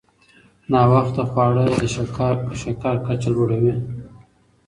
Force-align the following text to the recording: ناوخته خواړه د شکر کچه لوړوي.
ناوخته 0.71 1.23
خواړه 1.31 1.63
د 2.49 2.51
شکر 2.65 2.95
کچه 3.05 3.29
لوړوي. 3.35 3.75